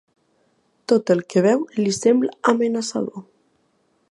[0.91, 3.25] Tot el que veu li sembla amenaçador.